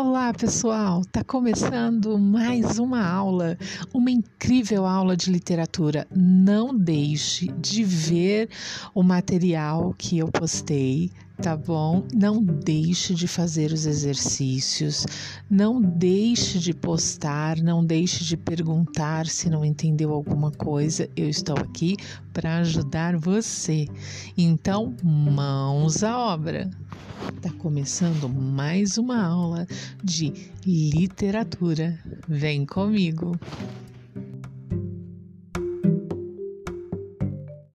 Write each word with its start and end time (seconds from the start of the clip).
Olá, 0.00 0.32
pessoal! 0.32 1.02
Tá 1.10 1.24
começando 1.24 2.16
mais 2.16 2.78
uma 2.78 3.04
aula, 3.04 3.58
uma 3.92 4.12
incrível 4.12 4.86
aula 4.86 5.16
de 5.16 5.28
literatura. 5.28 6.06
Não 6.14 6.72
deixe 6.72 7.48
de 7.48 7.82
ver 7.82 8.48
o 8.94 9.02
material 9.02 9.92
que 9.98 10.16
eu 10.16 10.28
postei, 10.28 11.10
tá 11.40 11.56
bom? 11.56 12.04
Não 12.12 12.42
deixe 12.42 13.14
de 13.14 13.28
fazer 13.28 13.72
os 13.72 13.86
exercícios, 13.86 15.06
não 15.48 15.80
deixe 15.80 16.58
de 16.58 16.74
postar, 16.74 17.58
não 17.58 17.84
deixe 17.84 18.24
de 18.24 18.36
perguntar 18.36 19.26
se 19.26 19.48
não 19.48 19.64
entendeu 19.64 20.12
alguma 20.12 20.50
coisa. 20.50 21.08
Eu 21.16 21.28
estou 21.28 21.56
aqui 21.56 21.96
para 22.32 22.58
ajudar 22.58 23.16
você. 23.16 23.86
Então, 24.36 24.94
mãos 25.02 26.02
à 26.02 26.18
obra! 26.18 26.70
Está 27.36 27.50
começando 27.52 28.28
mais 28.28 28.98
uma 28.98 29.22
aula 29.22 29.66
de 30.02 30.32
literatura. 30.66 31.98
Vem 32.28 32.64
comigo! 32.66 33.38